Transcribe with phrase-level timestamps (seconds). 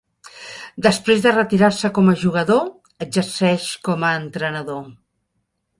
[0.85, 2.65] Després de retirar-se com a jugador,
[3.09, 4.91] exerceix com a entrenador.